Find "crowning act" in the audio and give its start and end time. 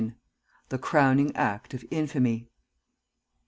0.79-1.75